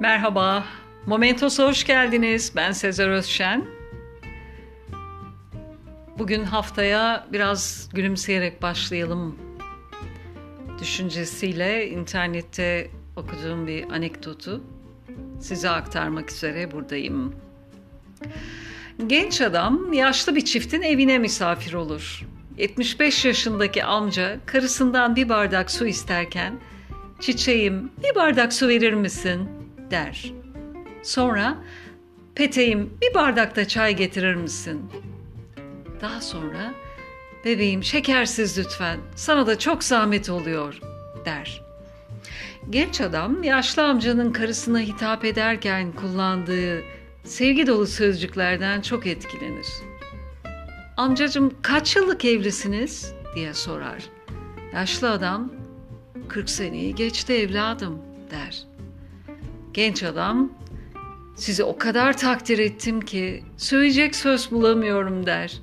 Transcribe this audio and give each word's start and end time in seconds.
Merhaba, 0.00 0.64
Momentos'a 1.06 1.66
hoş 1.66 1.84
geldiniz. 1.84 2.52
Ben 2.56 2.72
Sezer 2.72 3.08
Özşen. 3.08 3.66
Bugün 6.18 6.44
haftaya 6.44 7.26
biraz 7.32 7.88
gülümseyerek 7.94 8.62
başlayalım 8.62 9.36
düşüncesiyle 10.80 11.88
internette 11.88 12.90
okuduğum 13.16 13.66
bir 13.66 13.90
anekdotu 13.90 14.64
size 15.40 15.70
aktarmak 15.70 16.32
üzere 16.32 16.72
buradayım. 16.72 17.34
Genç 19.06 19.40
adam 19.40 19.92
yaşlı 19.92 20.36
bir 20.36 20.44
çiftin 20.44 20.82
evine 20.82 21.18
misafir 21.18 21.72
olur. 21.72 22.26
75 22.58 23.24
yaşındaki 23.24 23.84
amca 23.84 24.36
karısından 24.46 25.16
bir 25.16 25.28
bardak 25.28 25.70
su 25.70 25.86
isterken 25.86 26.60
"Çiçeğim, 27.20 27.90
bir 28.04 28.14
bardak 28.14 28.52
su 28.52 28.68
verir 28.68 28.92
misin?" 28.92 29.59
Der. 29.90 30.32
Sonra 31.02 31.58
"Peteğim, 32.34 32.90
bir 33.02 33.14
bardak 33.14 33.56
da 33.56 33.68
çay 33.68 33.96
getirir 33.96 34.34
misin?" 34.34 34.90
Daha 36.00 36.20
sonra 36.20 36.74
"Bebeğim, 37.44 37.84
şekersiz 37.84 38.58
lütfen. 38.58 38.98
Sana 39.16 39.46
da 39.46 39.58
çok 39.58 39.84
zahmet 39.84 40.30
oluyor." 40.30 40.80
der. 41.24 41.62
Genç 42.70 43.00
adam 43.00 43.42
yaşlı 43.42 43.84
amcanın 43.84 44.32
karısına 44.32 44.80
hitap 44.80 45.24
ederken 45.24 45.92
kullandığı 45.92 46.82
sevgi 47.24 47.66
dolu 47.66 47.86
sözcüklerden 47.86 48.80
çok 48.80 49.06
etkilenir. 49.06 49.66
Amcacım 50.96 51.54
kaç 51.62 51.96
yıllık 51.96 52.24
evlisiniz 52.24 53.14
diye 53.34 53.54
sorar. 53.54 54.04
Yaşlı 54.74 55.10
adam 55.10 55.52
40 56.28 56.50
seneyi 56.50 56.94
geçti 56.94 57.32
evladım 57.32 57.98
der. 58.30 58.69
Genç 59.74 60.02
adam 60.02 60.52
sizi 61.36 61.64
o 61.64 61.78
kadar 61.78 62.16
takdir 62.16 62.58
ettim 62.58 63.00
ki 63.00 63.44
söyleyecek 63.56 64.16
söz 64.16 64.50
bulamıyorum 64.50 65.26
der. 65.26 65.60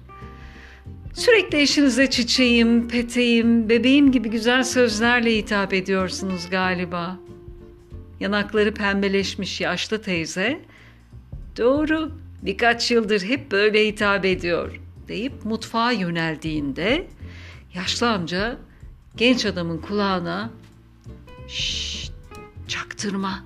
Sürekli 1.14 1.62
eşinize 1.62 2.10
çiçeğim, 2.10 2.88
peteğim, 2.88 3.70
bebeğim 3.70 4.12
gibi 4.12 4.30
güzel 4.30 4.64
sözlerle 4.64 5.38
hitap 5.38 5.74
ediyorsunuz 5.74 6.50
galiba. 6.50 7.20
Yanakları 8.20 8.74
pembeleşmiş 8.74 9.62
yaşlı 9.62 10.02
teyze, 10.02 10.60
doğru 11.58 12.12
birkaç 12.42 12.92
yıldır 12.92 13.22
hep 13.22 13.52
böyle 13.52 13.88
hitap 13.88 14.26
ediyor 14.26 14.80
deyip 15.08 15.46
mutfağa 15.46 15.92
yöneldiğinde 15.92 17.08
yaşlı 17.74 18.10
amca 18.10 18.58
genç 19.18 19.46
adamın 19.46 19.78
kulağına 19.78 20.50
şşt 21.48 22.12
çaktırma 22.68 23.44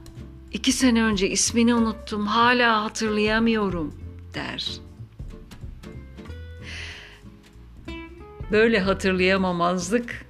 iki 0.52 0.72
sene 0.72 1.04
önce 1.04 1.30
ismini 1.30 1.76
unuttum 1.76 2.28
hala 2.28 2.84
hatırlayamıyorum 2.84 3.96
der. 4.34 4.72
Böyle 8.52 8.80
hatırlayamamazlık 8.80 10.26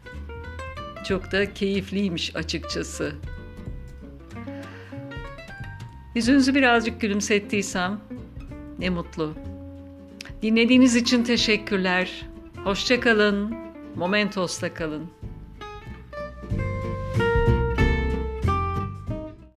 çok 1.08 1.32
da 1.32 1.54
keyifliymiş 1.54 2.36
açıkçası. 2.36 3.16
Yüzünüzü 6.16 6.56
birazcık 6.56 7.02
gülümsettiysem 7.02 8.02
ne 8.80 8.90
mutlu. 8.90 9.34
Dinlediğiniz 10.42 10.96
için 10.96 11.24
teşekkürler. 11.24 12.26
Hoşçakalın. 12.64 13.56
Momentos'ta 13.96 14.74
kalın. 14.74 15.12